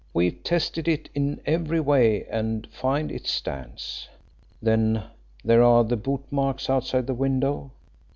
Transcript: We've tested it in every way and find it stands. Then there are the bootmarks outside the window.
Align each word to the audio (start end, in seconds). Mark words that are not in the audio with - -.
We've 0.15 0.41
tested 0.43 0.87
it 0.87 1.09
in 1.13 1.41
every 1.45 1.79
way 1.79 2.25
and 2.25 2.65
find 2.71 3.11
it 3.11 3.27
stands. 3.27 4.09
Then 4.59 5.03
there 5.45 5.61
are 5.61 5.83
the 5.83 5.95
bootmarks 5.95 6.71
outside 6.71 7.05
the 7.05 7.13
window. 7.13 7.69